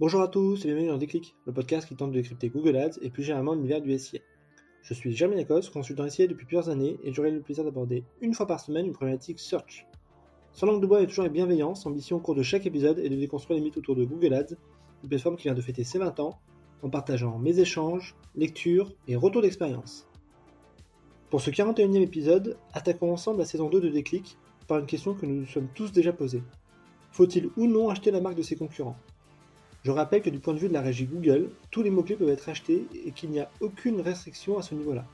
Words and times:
Bonjour 0.00 0.20
à 0.20 0.28
tous 0.28 0.64
et 0.64 0.68
bienvenue 0.68 0.86
dans 0.86 0.96
Déclic, 0.96 1.34
le 1.44 1.52
podcast 1.52 1.88
qui 1.88 1.96
tente 1.96 2.12
de 2.12 2.20
décrypter 2.20 2.50
Google 2.50 2.76
Ads 2.76 3.00
et 3.02 3.10
plus 3.10 3.24
généralement 3.24 3.54
l'univers 3.54 3.80
du 3.80 3.98
SIA. 3.98 4.20
Je 4.80 4.94
suis 4.94 5.12
Jeremy 5.12 5.34
Lacoste, 5.34 5.72
consultant 5.72 6.08
SIA 6.08 6.28
depuis 6.28 6.46
plusieurs 6.46 6.68
années 6.68 7.00
et 7.02 7.12
j'aurai 7.12 7.32
le 7.32 7.40
plaisir 7.40 7.64
d'aborder 7.64 8.04
une 8.20 8.32
fois 8.32 8.46
par 8.46 8.60
semaine 8.60 8.86
une 8.86 8.92
problématique 8.92 9.40
search. 9.40 9.88
Sans 10.52 10.66
langue 10.68 10.80
de 10.80 10.86
bois 10.86 11.02
et 11.02 11.08
toujours 11.08 11.24
avec 11.24 11.32
bienveillance, 11.32 11.84
ambition 11.84 12.18
au 12.18 12.20
cours 12.20 12.36
de 12.36 12.44
chaque 12.44 12.64
épisode 12.64 13.00
est 13.00 13.08
de 13.08 13.16
déconstruire 13.16 13.58
les 13.58 13.64
mythes 13.64 13.76
autour 13.76 13.96
de 13.96 14.04
Google 14.04 14.34
Ads, 14.34 14.54
une 15.02 15.08
plateforme 15.08 15.34
qui 15.34 15.48
vient 15.48 15.54
de 15.54 15.60
fêter 15.60 15.82
ses 15.82 15.98
20 15.98 16.20
ans, 16.20 16.38
en 16.84 16.90
partageant 16.90 17.36
mes 17.36 17.58
échanges, 17.58 18.14
lectures 18.36 18.92
et 19.08 19.16
retours 19.16 19.42
d'expérience. 19.42 20.06
Pour 21.28 21.40
ce 21.40 21.50
41e 21.50 22.00
épisode, 22.02 22.56
attaquons 22.72 23.12
ensemble 23.12 23.40
la 23.40 23.46
saison 23.46 23.68
2 23.68 23.80
de 23.80 23.88
Déclic 23.88 24.38
par 24.68 24.78
une 24.78 24.86
question 24.86 25.14
que 25.14 25.26
nous 25.26 25.40
nous 25.40 25.46
sommes 25.46 25.68
tous 25.74 25.90
déjà 25.90 26.12
posée. 26.12 26.44
Faut-il 27.10 27.50
ou 27.56 27.66
non 27.66 27.88
acheter 27.88 28.12
la 28.12 28.20
marque 28.20 28.36
de 28.36 28.42
ses 28.42 28.54
concurrents? 28.54 28.96
Je 29.84 29.90
rappelle 29.90 30.22
que 30.22 30.30
du 30.30 30.40
point 30.40 30.54
de 30.54 30.58
vue 30.58 30.68
de 30.68 30.72
la 30.72 30.82
régie 30.82 31.06
Google, 31.06 31.50
tous 31.70 31.82
les 31.82 31.90
mots-clés 31.90 32.16
peuvent 32.16 32.28
être 32.28 32.48
achetés 32.48 32.86
et 33.04 33.12
qu'il 33.12 33.30
n'y 33.30 33.40
a 33.40 33.50
aucune 33.60 34.00
restriction 34.00 34.58
à 34.58 34.62
ce 34.62 34.74
niveau-là. 34.74 35.06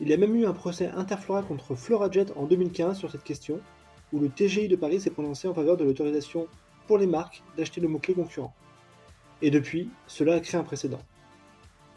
Il 0.00 0.08
y 0.08 0.12
a 0.12 0.16
même 0.16 0.34
eu 0.34 0.46
un 0.46 0.52
procès 0.52 0.88
interflora 0.88 1.42
contre 1.42 1.74
FloraJet 1.74 2.32
en 2.36 2.46
2015 2.46 2.98
sur 2.98 3.10
cette 3.10 3.24
question, 3.24 3.60
où 4.12 4.18
le 4.18 4.28
TGI 4.28 4.68
de 4.68 4.76
Paris 4.76 5.00
s'est 5.00 5.10
prononcé 5.10 5.48
en 5.48 5.54
faveur 5.54 5.76
de 5.76 5.84
l'autorisation 5.84 6.46
pour 6.86 6.98
les 6.98 7.06
marques 7.06 7.42
d'acheter 7.56 7.80
le 7.80 7.88
mot-clé 7.88 8.14
concurrent. 8.14 8.54
Et 9.40 9.50
depuis, 9.50 9.90
cela 10.06 10.34
a 10.34 10.40
créé 10.40 10.60
un 10.60 10.64
précédent. 10.64 11.00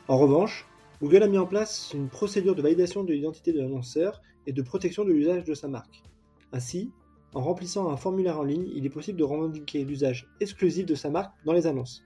En 0.08 0.18
revanche, 0.18 0.68
Google 1.02 1.24
a 1.24 1.28
mis 1.28 1.38
en 1.38 1.46
place 1.46 1.92
une 1.94 2.10
procédure 2.10 2.56
de 2.56 2.62
validation 2.62 3.04
de 3.04 3.14
l'identité 3.14 3.52
de 3.54 3.60
l'annonceur 3.60 4.22
et 4.48 4.54
de 4.54 4.62
protection 4.62 5.04
de 5.04 5.12
l'usage 5.12 5.44
de 5.44 5.54
sa 5.54 5.68
marque. 5.68 6.02
Ainsi, 6.52 6.92
en 7.36 7.42
remplissant 7.42 7.90
un 7.90 7.98
formulaire 7.98 8.40
en 8.40 8.44
ligne, 8.44 8.72
il 8.74 8.86
est 8.86 8.90
possible 8.90 9.20
de 9.20 9.24
revendiquer 9.26 9.84
l'usage 9.84 10.28
exclusif 10.40 10.86
de 10.86 10.96
sa 10.96 11.10
marque 11.10 11.36
dans 11.46 11.52
les 11.52 11.68
annonces. 11.68 12.02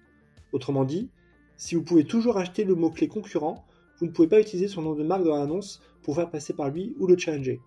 Autrement 0.51 0.83
dit, 0.83 1.11
si 1.55 1.75
vous 1.75 1.83
pouvez 1.83 2.03
toujours 2.03 2.37
acheter 2.37 2.63
le 2.63 2.73
mot-clé 2.73 3.07
concurrent, 3.07 3.63
vous 3.99 4.07
ne 4.07 4.11
pouvez 4.11 4.27
pas 4.27 4.41
utiliser 4.41 4.67
son 4.67 4.81
nom 4.81 4.95
de 4.95 5.03
marque 5.03 5.23
dans 5.23 5.35
l'annonce 5.35 5.81
pour 6.01 6.15
faire 6.15 6.31
passer 6.31 6.53
par 6.53 6.69
lui 6.69 6.95
ou 6.97 7.05
le 7.05 7.15
challenger. 7.15 7.61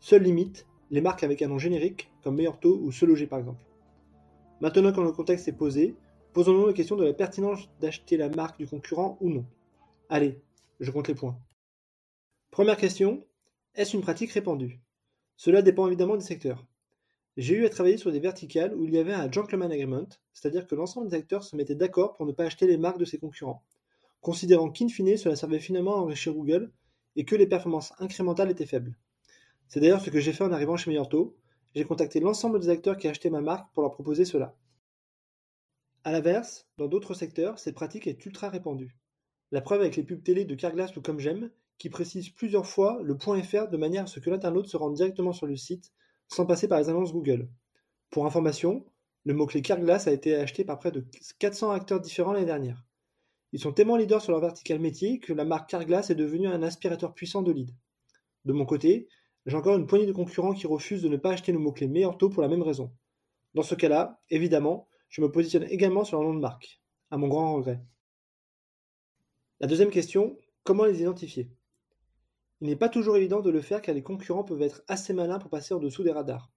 Seule 0.00 0.22
limite, 0.22 0.66
les 0.90 1.00
marques 1.00 1.24
avec 1.24 1.40
un 1.40 1.48
nom 1.48 1.58
générique, 1.58 2.10
comme 2.22 2.36
Meilleur 2.36 2.60
Taux 2.60 2.78
ou 2.82 2.92
Se 2.92 3.06
Loger 3.06 3.26
par 3.26 3.38
exemple. 3.38 3.64
Maintenant 4.60 4.92
que 4.92 5.00
le 5.00 5.12
contexte 5.12 5.48
est 5.48 5.52
posé, 5.52 5.96
posons-nous 6.34 6.66
la 6.66 6.74
question 6.74 6.96
de 6.96 7.04
la 7.04 7.14
pertinence 7.14 7.70
d'acheter 7.80 8.18
la 8.18 8.28
marque 8.28 8.58
du 8.58 8.66
concurrent 8.66 9.16
ou 9.22 9.30
non. 9.30 9.46
Allez, 10.10 10.42
je 10.78 10.90
compte 10.90 11.08
les 11.08 11.14
points. 11.14 11.38
Première 12.50 12.76
question, 12.76 13.24
est-ce 13.74 13.96
une 13.96 14.02
pratique 14.02 14.32
répandue? 14.32 14.78
Cela 15.36 15.62
dépend 15.62 15.86
évidemment 15.86 16.16
des 16.16 16.24
secteurs. 16.24 16.66
J'ai 17.38 17.54
eu 17.54 17.64
à 17.64 17.70
travailler 17.70 17.98
sur 17.98 18.10
des 18.10 18.18
verticales 18.18 18.74
où 18.74 18.84
il 18.84 18.92
y 18.92 18.98
avait 18.98 19.12
un 19.12 19.30
gentleman 19.30 19.70
agreement, 19.70 20.08
c'est-à-dire 20.32 20.66
que 20.66 20.74
l'ensemble 20.74 21.08
des 21.08 21.14
acteurs 21.14 21.44
se 21.44 21.54
mettaient 21.54 21.76
d'accord 21.76 22.14
pour 22.14 22.26
ne 22.26 22.32
pas 22.32 22.42
acheter 22.42 22.66
les 22.66 22.76
marques 22.76 22.98
de 22.98 23.04
ses 23.04 23.18
concurrents, 23.18 23.62
considérant 24.20 24.70
qu'in 24.70 24.88
fine 24.88 25.16
cela 25.16 25.36
servait 25.36 25.60
finalement 25.60 25.94
à 25.94 26.00
enrichir 26.00 26.34
Google 26.34 26.72
et 27.14 27.24
que 27.24 27.36
les 27.36 27.46
performances 27.46 27.92
incrémentales 28.00 28.50
étaient 28.50 28.66
faibles. 28.66 28.96
C'est 29.68 29.78
d'ailleurs 29.78 30.00
ce 30.00 30.10
que 30.10 30.18
j'ai 30.18 30.32
fait 30.32 30.42
en 30.42 30.50
arrivant 30.50 30.76
chez 30.76 30.90
Meilleur 30.90 31.08
j'ai 31.76 31.84
contacté 31.84 32.18
l'ensemble 32.18 32.58
des 32.58 32.70
acteurs 32.70 32.96
qui 32.96 33.06
achetaient 33.06 33.30
ma 33.30 33.40
marque 33.40 33.72
pour 33.72 33.84
leur 33.84 33.92
proposer 33.92 34.24
cela. 34.24 34.56
A 36.02 36.10
l'inverse, 36.10 36.66
dans 36.76 36.88
d'autres 36.88 37.14
secteurs, 37.14 37.60
cette 37.60 37.76
pratique 37.76 38.08
est 38.08 38.26
ultra 38.26 38.48
répandue. 38.48 38.96
La 39.52 39.60
preuve 39.60 39.82
avec 39.82 39.94
les 39.94 40.02
pubs 40.02 40.24
télé 40.24 40.44
de 40.44 40.56
Carglass 40.56 40.96
ou 40.96 41.02
Comme 41.02 41.20
qui 41.78 41.88
précisent 41.88 42.30
plusieurs 42.30 42.66
fois 42.66 42.98
le 43.04 43.16
point 43.16 43.40
.fr 43.44 43.68
de 43.68 43.76
manière 43.76 44.02
à 44.02 44.06
ce 44.08 44.18
que 44.18 44.28
l'internaute 44.28 44.66
se 44.66 44.76
rende 44.76 44.94
directement 44.94 45.32
sur 45.32 45.46
le 45.46 45.54
site 45.54 45.92
sans 46.28 46.46
passer 46.46 46.68
par 46.68 46.78
les 46.78 46.88
annonces 46.88 47.12
Google. 47.12 47.48
Pour 48.10 48.26
information, 48.26 48.84
le 49.24 49.34
mot-clé 49.34 49.62
Carglass 49.62 50.06
a 50.06 50.12
été 50.12 50.34
acheté 50.36 50.64
par 50.64 50.78
près 50.78 50.92
de 50.92 51.04
400 51.38 51.70
acteurs 51.70 52.00
différents 52.00 52.32
l'année 52.32 52.46
dernière. 52.46 52.84
Ils 53.52 53.60
sont 53.60 53.72
tellement 53.72 53.96
leaders 53.96 54.22
sur 54.22 54.32
leur 54.32 54.40
vertical 54.40 54.78
métier 54.78 55.20
que 55.20 55.32
la 55.32 55.44
marque 55.44 55.70
Carglass 55.70 56.10
est 56.10 56.14
devenue 56.14 56.48
un 56.48 56.62
aspirateur 56.62 57.14
puissant 57.14 57.42
de 57.42 57.52
lead. 57.52 57.70
De 58.44 58.52
mon 58.52 58.66
côté, 58.66 59.08
j'ai 59.46 59.56
encore 59.56 59.76
une 59.76 59.86
poignée 59.86 60.06
de 60.06 60.12
concurrents 60.12 60.52
qui 60.52 60.66
refusent 60.66 61.02
de 61.02 61.08
ne 61.08 61.16
pas 61.16 61.32
acheter 61.32 61.52
le 61.52 61.58
mot-clé 61.58 61.88
meilleur 61.88 62.18
pour 62.18 62.42
la 62.42 62.48
même 62.48 62.62
raison. 62.62 62.92
Dans 63.54 63.62
ce 63.62 63.74
cas-là, 63.74 64.20
évidemment, 64.28 64.88
je 65.08 65.22
me 65.22 65.30
positionne 65.30 65.64
également 65.64 66.04
sur 66.04 66.18
leur 66.18 66.28
nom 66.28 66.34
de 66.34 66.40
marque, 66.40 66.82
à 67.10 67.16
mon 67.16 67.28
grand 67.28 67.54
regret. 67.54 67.80
La 69.60 69.66
deuxième 69.66 69.90
question, 69.90 70.36
comment 70.64 70.84
les 70.84 71.00
identifier? 71.00 71.50
Il 72.60 72.68
n'est 72.68 72.76
pas 72.76 72.88
toujours 72.88 73.16
évident 73.16 73.40
de 73.40 73.50
le 73.50 73.60
faire 73.60 73.80
car 73.80 73.94
les 73.94 74.02
concurrents 74.02 74.44
peuvent 74.44 74.62
être 74.62 74.82
assez 74.88 75.12
malins 75.12 75.38
pour 75.38 75.50
passer 75.50 75.74
en 75.74 75.78
dessous 75.78 76.02
des 76.02 76.10
radars. 76.10 76.50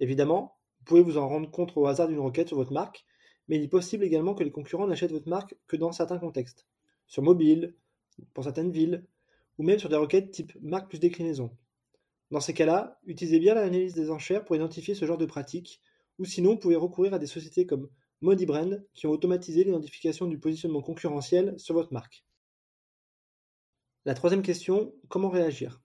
Évidemment, 0.00 0.58
vous 0.78 0.84
pouvez 0.84 1.02
vous 1.02 1.18
en 1.18 1.28
rendre 1.28 1.50
compte 1.50 1.72
au 1.76 1.86
hasard 1.86 2.08
d'une 2.08 2.20
requête 2.20 2.48
sur 2.48 2.56
votre 2.56 2.72
marque, 2.72 3.04
mais 3.48 3.56
il 3.56 3.62
est 3.62 3.68
possible 3.68 4.04
également 4.04 4.34
que 4.34 4.44
les 4.44 4.50
concurrents 4.50 4.86
n'achètent 4.86 5.12
votre 5.12 5.28
marque 5.28 5.56
que 5.66 5.76
dans 5.76 5.92
certains 5.92 6.18
contextes, 6.18 6.66
sur 7.06 7.22
mobile, 7.22 7.74
pour 8.34 8.44
certaines 8.44 8.70
villes, 8.70 9.06
ou 9.58 9.62
même 9.62 9.78
sur 9.78 9.88
des 9.88 9.96
requêtes 9.96 10.30
type 10.30 10.52
marque 10.60 10.88
plus 10.88 11.00
déclinaison. 11.00 11.50
Dans 12.30 12.40
ces 12.40 12.52
cas-là, 12.52 13.00
utilisez 13.06 13.38
bien 13.38 13.54
l'analyse 13.54 13.94
des 13.94 14.10
enchères 14.10 14.44
pour 14.44 14.54
identifier 14.54 14.94
ce 14.94 15.06
genre 15.06 15.16
de 15.16 15.24
pratique, 15.24 15.80
ou 16.18 16.26
sinon 16.26 16.50
vous 16.50 16.58
pouvez 16.58 16.76
recourir 16.76 17.14
à 17.14 17.18
des 17.18 17.26
sociétés 17.26 17.64
comme 17.64 17.88
Modibrand 18.20 18.82
qui 18.94 19.06
ont 19.06 19.12
automatisé 19.12 19.64
l'identification 19.64 20.26
du 20.26 20.38
positionnement 20.38 20.82
concurrentiel 20.82 21.54
sur 21.58 21.74
votre 21.74 21.92
marque. 21.92 22.24
La 24.08 24.14
troisième 24.14 24.40
question, 24.40 24.94
comment 25.10 25.28
réagir? 25.28 25.82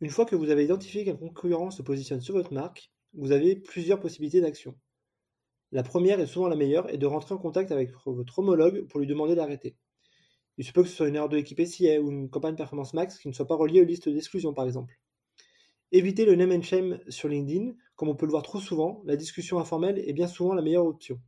Une 0.00 0.08
fois 0.08 0.24
que 0.24 0.34
vous 0.34 0.48
avez 0.48 0.64
identifié 0.64 1.04
qu'un 1.04 1.14
concurrent 1.14 1.70
se 1.70 1.82
positionne 1.82 2.22
sur 2.22 2.32
votre 2.32 2.54
marque, 2.54 2.90
vous 3.12 3.32
avez 3.32 3.54
plusieurs 3.54 4.00
possibilités 4.00 4.40
d'action. 4.40 4.74
La 5.70 5.82
première 5.82 6.20
et 6.20 6.26
souvent 6.26 6.48
la 6.48 6.56
meilleure 6.56 6.88
est 6.88 6.96
de 6.96 7.04
rentrer 7.04 7.34
en 7.34 7.38
contact 7.38 7.70
avec 7.70 7.90
votre 8.06 8.38
homologue 8.38 8.86
pour 8.86 8.98
lui 8.98 9.06
demander 9.06 9.34
d'arrêter. 9.34 9.76
Il 10.56 10.64
se 10.64 10.72
peut 10.72 10.82
que 10.82 10.88
ce 10.88 10.96
soit 10.96 11.08
une 11.08 11.16
erreur 11.16 11.28
de 11.28 11.36
l'équipe 11.36 11.60
SIA 11.60 12.00
ou 12.00 12.10
une 12.10 12.30
campagne 12.30 12.56
performance 12.56 12.94
max 12.94 13.18
qui 13.18 13.28
ne 13.28 13.34
soit 13.34 13.46
pas 13.46 13.56
reliée 13.56 13.82
aux 13.82 13.84
listes 13.84 14.08
d'exclusion 14.08 14.54
par 14.54 14.64
exemple. 14.64 14.98
Évitez 15.92 16.24
le 16.24 16.36
name 16.36 16.52
and 16.52 16.62
shame 16.62 16.98
sur 17.10 17.28
LinkedIn, 17.28 17.74
comme 17.94 18.08
on 18.08 18.16
peut 18.16 18.24
le 18.24 18.32
voir 18.32 18.42
trop 18.42 18.60
souvent, 18.60 19.02
la 19.04 19.16
discussion 19.16 19.58
informelle 19.58 19.98
est 19.98 20.14
bien 20.14 20.28
souvent 20.28 20.54
la 20.54 20.62
meilleure 20.62 20.86
option. 20.86 21.20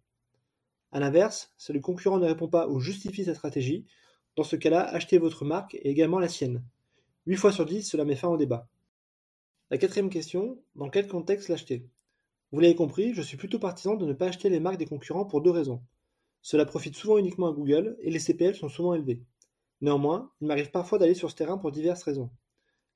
A 0.93 1.01
l'inverse, 1.01 1.53
si 1.59 1.75
le 1.75 1.81
concurrent 1.81 2.19
ne 2.19 2.27
répond 2.27 2.49
pas 2.49 2.69
ou 2.69 2.81
justifie 2.81 3.25
sa 3.27 3.35
stratégie, 3.35 3.85
dans 4.37 4.45
ce 4.45 4.57
cas-là, 4.57 4.83
achetez 4.89 5.19
votre 5.19 5.45
marque 5.45 5.75
et 5.75 5.91
également 5.91 6.19
la 6.19 6.29
sienne. 6.29 6.63
8 7.27 7.37
fois 7.37 7.53
sur 7.53 7.67
10, 7.67 7.83
cela 7.83 8.05
met 8.05 8.17
fin 8.17 8.29
au 8.29 8.37
débat. 8.37 8.69
La 9.71 9.79
quatrième 9.79 10.11
question, 10.11 10.59
dans 10.75 10.89
quel 10.89 11.07
contexte 11.07 11.49
l'acheter? 11.49 11.87
Vous 12.51 12.61
l'avez 12.61 12.75
compris, 12.75 13.15
je 13.15 13.23
suis 13.23 13.37
plutôt 13.37 13.59
partisan 13.59 13.95
de 13.95 14.07
ne 14.07 14.13
pas 14.13 14.27
acheter 14.27 14.49
les 14.49 14.61
marques 14.61 14.79
des 14.79 14.87
concurrents 14.87 15.25
pour 15.25 15.41
deux 15.41 15.51
raisons. 15.51 15.83
Cela 16.43 16.67
profite 16.67 16.97
souvent 16.97 17.19
uniquement 17.19 17.49
à 17.49 17.53
Google 17.53 17.97
et 18.01 18.11
les 18.11 18.19
CPL 18.19 18.55
sont 18.55 18.69
souvent 18.69 18.95
élevés. 18.95 19.23
Néanmoins, 19.81 20.31
il 20.41 20.47
m'arrive 20.47 20.71
parfois 20.71 20.99
d'aller 20.99 21.15
sur 21.15 21.31
ce 21.31 21.37
terrain 21.37 21.59
pour 21.59 21.73
diverses 21.73 22.03
raisons. 22.03 22.31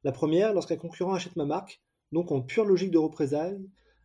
La 0.04 0.12
première, 0.12 0.52
lorsqu'un 0.52 0.76
concurrent 0.76 1.14
achète 1.14 1.36
ma 1.36 1.46
marque, 1.46 1.80
donc 2.12 2.32
en 2.32 2.42
pure 2.42 2.64
logique 2.64 2.90
de 2.90 2.98
représailles, 2.98 3.60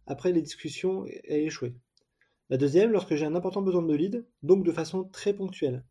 après 0.06 0.32
les 0.32 0.42
discussions 0.42 1.06
aient 1.06 1.44
échoué. 1.44 1.76
La 2.50 2.58
deuxième, 2.58 2.92
lorsque 2.92 3.16
j'ai 3.16 3.26
un 3.26 3.36
important 3.36 3.62
besoin 3.62 3.82
de 3.82 3.94
lead, 3.94 4.26
donc 4.44 4.64
de 4.64 4.72
façon 4.72 5.04
très 5.06 5.34
ponctuelle. 5.34 5.84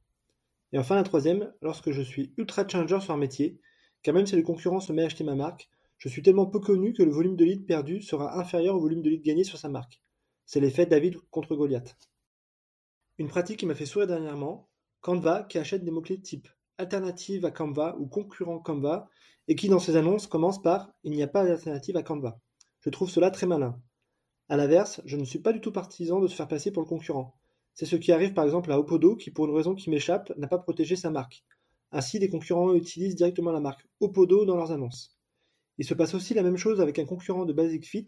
Et 0.72 0.78
enfin 0.78 0.94
la 0.94 1.02
troisième, 1.02 1.52
lorsque 1.62 1.90
je 1.90 2.02
suis 2.02 2.32
ultra 2.36 2.66
changer 2.66 3.00
sur 3.00 3.12
un 3.12 3.16
métier, 3.16 3.60
car 4.02 4.14
même 4.14 4.26
si 4.26 4.36
le 4.36 4.42
concurrent 4.42 4.80
se 4.80 4.92
met 4.92 5.02
à 5.02 5.06
acheter 5.06 5.24
ma 5.24 5.34
marque, 5.34 5.68
je 5.98 6.08
suis 6.08 6.22
tellement 6.22 6.46
peu 6.46 6.60
connu 6.60 6.92
que 6.92 7.02
le 7.02 7.10
volume 7.10 7.36
de 7.36 7.44
leads 7.44 7.66
perdu 7.66 8.00
sera 8.00 8.38
inférieur 8.38 8.76
au 8.76 8.80
volume 8.80 9.02
de 9.02 9.10
leads 9.10 9.22
gagné 9.22 9.44
sur 9.44 9.58
sa 9.58 9.68
marque. 9.68 10.00
C'est 10.46 10.60
l'effet 10.60 10.86
David 10.86 11.18
contre 11.30 11.54
Goliath. 11.54 11.96
Une 13.18 13.28
pratique 13.28 13.58
qui 13.58 13.66
m'a 13.66 13.74
fait 13.74 13.86
sourire 13.86 14.08
dernièrement, 14.08 14.68
Canva 15.02 15.44
qui 15.44 15.58
achète 15.58 15.84
des 15.84 15.90
mots-clés 15.90 16.20
type 16.20 16.48
alternative 16.78 17.44
à 17.44 17.50
Canva 17.50 17.96
ou 17.98 18.06
concurrent 18.06 18.58
Canva 18.58 19.08
et 19.48 19.54
qui 19.54 19.68
dans 19.68 19.78
ses 19.78 19.96
annonces 19.96 20.26
commence 20.26 20.62
par 20.62 20.90
il 21.04 21.12
n'y 21.12 21.22
a 21.22 21.28
pas 21.28 21.44
d'alternative 21.44 21.96
à 21.96 22.02
Canva. 22.02 22.40
Je 22.80 22.90
trouve 22.90 23.10
cela 23.10 23.30
très 23.30 23.46
malin. 23.46 23.78
A 24.48 24.56
l'inverse, 24.56 25.02
je 25.04 25.16
ne 25.16 25.24
suis 25.24 25.38
pas 25.38 25.52
du 25.52 25.60
tout 25.60 25.72
partisan 25.72 26.20
de 26.20 26.26
se 26.26 26.34
faire 26.34 26.48
passer 26.48 26.72
pour 26.72 26.82
le 26.82 26.88
concurrent. 26.88 27.38
C'est 27.80 27.86
ce 27.86 27.96
qui 27.96 28.12
arrive 28.12 28.34
par 28.34 28.44
exemple 28.44 28.70
à 28.72 28.78
Opodo 28.78 29.16
qui, 29.16 29.30
pour 29.30 29.46
une 29.46 29.56
raison 29.56 29.74
qui 29.74 29.88
m'échappe, 29.88 30.30
n'a 30.36 30.48
pas 30.48 30.58
protégé 30.58 30.96
sa 30.96 31.08
marque. 31.08 31.46
Ainsi, 31.92 32.18
des 32.18 32.28
concurrents 32.28 32.74
utilisent 32.74 33.14
directement 33.14 33.52
la 33.52 33.60
marque 33.60 33.88
Opodo 34.00 34.44
dans 34.44 34.54
leurs 34.54 34.70
annonces. 34.70 35.18
Il 35.78 35.86
se 35.86 35.94
passe 35.94 36.12
aussi 36.12 36.34
la 36.34 36.42
même 36.42 36.58
chose 36.58 36.82
avec 36.82 36.98
un 36.98 37.06
concurrent 37.06 37.46
de 37.46 37.54
Basic 37.54 37.86
Fit 37.86 38.04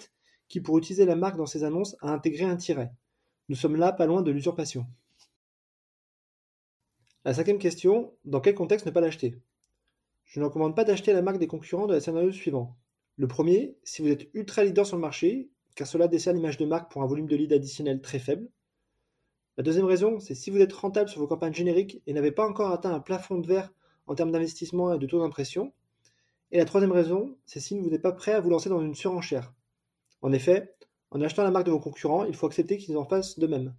qui, 0.49 0.61
pour 0.61 0.77
utiliser 0.77 1.07
la 1.07 1.17
marque 1.17 1.39
dans 1.39 1.47
ses 1.47 1.65
annonces, 1.65 1.97
a 2.03 2.13
intégré 2.13 2.45
un 2.45 2.57
tiret. 2.57 2.93
Nous 3.49 3.57
sommes 3.57 3.77
là 3.77 3.93
pas 3.93 4.05
loin 4.05 4.21
de 4.21 4.31
l'usurpation. 4.31 4.87
La 7.25 7.33
cinquième 7.33 7.59
question, 7.59 8.13
dans 8.27 8.43
quel 8.43 8.55
contexte 8.55 8.85
ne 8.85 8.91
pas 8.91 9.01
l'acheter? 9.01 9.41
Je 10.27 10.39
ne 10.39 10.45
recommande 10.45 10.77
pas 10.77 10.85
d'acheter 10.85 11.15
la 11.15 11.23
marque 11.23 11.39
des 11.39 11.47
concurrents 11.47 11.87
de 11.87 11.95
la 11.95 12.01
scénario 12.03 12.31
suivant. 12.31 12.77
Le 13.17 13.27
premier, 13.27 13.79
si 13.85 14.03
vous 14.03 14.09
êtes 14.09 14.29
ultra 14.35 14.65
leader 14.65 14.87
sur 14.87 14.97
le 14.97 15.01
marché, 15.01 15.49
car 15.77 15.87
cela 15.87 16.09
dessert 16.09 16.35
l'image 16.35 16.59
de 16.59 16.67
marque 16.67 16.93
pour 16.93 17.03
un 17.03 17.07
volume 17.07 17.27
de 17.27 17.37
lead 17.37 17.55
additionnel 17.55 18.03
très 18.03 18.19
faible. 18.19 18.51
La 19.59 19.63
deuxième 19.63 19.85
raison, 19.85 20.19
c'est 20.19 20.35
si 20.35 20.51
vous 20.51 20.61
êtes 20.61 20.73
rentable 20.73 21.11
sur 21.11 21.21
vos 21.21 21.27
campagnes 21.27 21.53
génériques 21.53 22.01
et 22.07 22.15
n'avez 22.15 22.33
pas 22.33 22.49
encore 22.49 22.71
atteint 22.71 22.95
un 22.95 23.01
plafond 23.01 23.39
de 23.39 23.47
verre 23.47 23.71
en 24.07 24.15
termes 24.15 24.33
d'investissement 24.33 24.95
et 24.95 24.99
de 24.99 25.07
taux 25.07 25.21
d'impression. 25.21 25.73
Et 26.53 26.59
la 26.59 26.65
troisième 26.65 26.93
raison, 26.93 27.37
c'est 27.45 27.61
si 27.61 27.79
vous 27.79 27.91
n'êtes 27.91 28.03
pas 28.03 28.13
prêt 28.13 28.33
à 28.33 28.41
vous 28.41 28.49
lancer 28.49 28.71
dans 28.71 28.81
une 28.81 28.95
surenchère. 28.95 29.53
En 30.23 30.33
effet, 30.33 30.75
en 31.11 31.21
achetant 31.21 31.43
la 31.43 31.51
marque 31.51 31.67
de 31.67 31.71
vos 31.71 31.81
concurrents, 31.81 32.25
il 32.25 32.35
faut 32.35 32.47
accepter 32.47 32.79
qu'ils 32.79 32.97
en 32.97 33.05
fassent 33.05 33.39
de 33.39 33.47
même. 33.47 33.75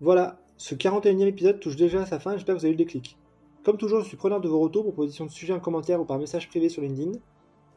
Voilà, 0.00 0.40
Ce 0.56 0.74
41e 0.74 1.26
épisode 1.26 1.60
touche 1.60 1.76
déjà 1.76 2.02
à 2.02 2.06
sa 2.06 2.18
fin, 2.18 2.32
j'espère 2.32 2.56
que 2.56 2.60
vous 2.60 2.66
avez 2.66 2.74
eu 2.74 2.78
le 2.78 2.84
déclic. 2.84 3.16
Comme 3.64 3.78
toujours, 3.78 4.00
je 4.00 4.08
suis 4.08 4.16
preneur 4.16 4.40
de 4.40 4.48
vos 4.48 4.60
retours, 4.60 4.82
propositions 4.82 5.26
de 5.26 5.30
sujets 5.30 5.52
en 5.52 5.60
commentaire 5.60 6.00
ou 6.00 6.04
par 6.04 6.18
message 6.18 6.48
privé 6.48 6.68
sur 6.68 6.82
LinkedIn. 6.82 7.12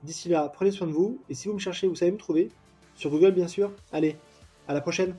D'ici 0.03 0.29
là, 0.29 0.49
prenez 0.49 0.71
soin 0.71 0.87
de 0.87 0.91
vous, 0.91 1.19
et 1.29 1.33
si 1.33 1.47
vous 1.47 1.53
me 1.53 1.59
cherchez, 1.59 1.87
vous 1.87 1.95
savez 1.95 2.11
me 2.11 2.17
trouver. 2.17 2.49
Sur 2.95 3.11
Google, 3.11 3.31
bien 3.31 3.47
sûr. 3.47 3.71
Allez, 3.91 4.17
à 4.67 4.73
la 4.73 4.81
prochaine 4.81 5.15